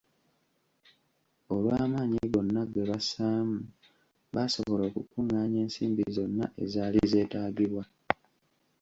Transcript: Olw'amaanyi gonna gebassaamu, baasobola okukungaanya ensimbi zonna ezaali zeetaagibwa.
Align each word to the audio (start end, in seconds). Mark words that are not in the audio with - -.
Olw'amaanyi 1.53 2.19
gonna 2.33 2.61
gebassaamu, 2.73 3.57
baasobola 4.33 4.83
okukungaanya 4.89 5.57
ensimbi 5.65 6.03
zonna 6.15 6.45
ezaali 6.63 6.99
zeetaagibwa. 7.11 7.83